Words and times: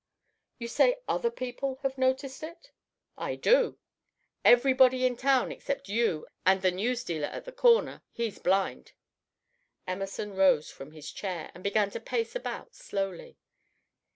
"You 0.57 0.67
say 0.67 0.97
other 1.07 1.29
people 1.29 1.77
have 1.83 1.95
noticed 1.95 2.41
it?" 2.41 2.71
"I 3.19 3.35
do! 3.35 3.77
Everybody 4.43 5.05
in 5.05 5.15
town 5.15 5.51
except 5.51 5.89
you 5.89 6.25
and 6.43 6.63
the 6.63 6.71
news 6.71 7.03
dealer 7.03 7.27
at 7.27 7.45
the 7.45 7.51
corner 7.51 8.01
he's 8.11 8.39
blind." 8.39 8.93
Emerson 9.85 10.33
rose 10.35 10.71
from 10.71 10.93
his 10.93 11.11
chair, 11.11 11.51
and 11.53 11.63
began 11.63 11.91
to 11.91 11.99
pace 11.99 12.35
about 12.35 12.73
slowly. 12.73 13.37